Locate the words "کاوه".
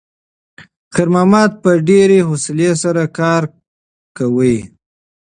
4.17-4.55